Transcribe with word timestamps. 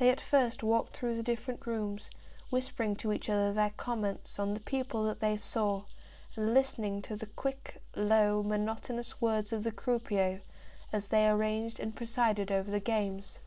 They 0.00 0.10
at 0.10 0.20
first 0.20 0.64
walked 0.64 0.96
through 0.96 1.14
the 1.14 1.22
different 1.22 1.64
rooms, 1.64 2.10
whispering 2.50 2.96
to 2.96 3.12
each 3.12 3.30
other 3.30 3.52
their 3.52 3.70
comments 3.76 4.40
on 4.40 4.52
the 4.52 4.58
people 4.58 5.04
that 5.04 5.20
they 5.20 5.36
saw, 5.36 5.84
and 6.34 6.52
listening 6.52 7.02
to 7.02 7.14
the 7.14 7.26
quick, 7.26 7.80
low, 7.94 8.42
monotonous 8.42 9.20
words 9.20 9.52
of 9.52 9.62
the 9.62 9.70
croupiers 9.70 10.42
as 10.92 11.06
they 11.06 11.28
arranged 11.28 11.78
and 11.78 11.94
presided 11.94 12.50
over 12.50 12.68
the 12.72 12.80
games. 12.80 13.38